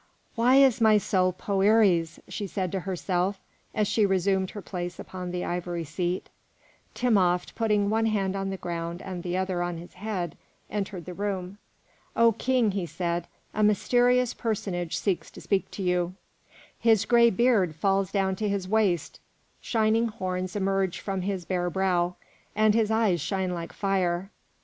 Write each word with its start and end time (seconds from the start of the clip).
"Why 0.33 0.55
is 0.55 0.81
my 0.81 0.97
soul 0.97 1.31
Poëri's?" 1.31 2.19
she 2.27 2.47
said 2.47 2.71
to 2.71 2.79
herself 2.79 3.39
as 3.75 3.87
she 3.87 4.03
resumed 4.03 4.49
her 4.49 4.61
place 4.63 4.97
upon 4.97 5.29
the 5.29 5.45
ivory 5.45 5.83
seat. 5.83 6.27
Timopht, 6.95 7.53
putting 7.53 7.87
one 7.87 8.07
hand 8.07 8.35
on 8.35 8.49
the 8.49 8.57
ground 8.57 9.03
and 9.03 9.21
the 9.21 9.37
other 9.37 9.61
on 9.61 9.77
his 9.77 9.93
head, 9.93 10.35
entered 10.71 11.05
the 11.05 11.13
room. 11.13 11.59
"O 12.15 12.31
King," 12.31 12.71
he 12.71 12.87
said, 12.87 13.27
"a 13.53 13.61
mysterious 13.61 14.33
personage 14.33 14.97
seeks 14.97 15.29
to 15.29 15.39
speak 15.39 15.69
to 15.69 15.83
you. 15.83 16.15
His 16.79 17.05
gray 17.05 17.29
beard 17.29 17.75
falls 17.75 18.11
down 18.11 18.35
to 18.37 18.49
his 18.49 18.67
waist, 18.67 19.19
shining 19.61 20.07
horns 20.07 20.55
emerge 20.55 20.99
from 20.99 21.21
his 21.21 21.45
bare 21.45 21.69
brow, 21.69 22.15
and 22.55 22.73
his 22.73 22.89
eyes 22.89 23.21
shine 23.21 23.53
like 23.53 23.71
fire. 23.71 24.31